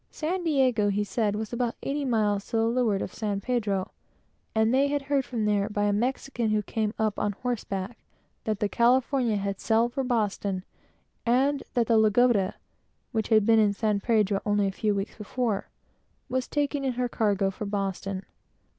[0.09, 3.91] San Diego, he said, was about eighty miles to the leeward of San Pedro;
[4.55, 7.99] that they had heard from there, by a Mexican who came up on horseback,
[8.45, 10.63] that the California had sailed for Boston,
[11.23, 12.55] and that the Lagoda,
[13.11, 15.69] which had been in San Pedro only a few weeks before,
[16.29, 18.25] was taking in her cargo for Boston.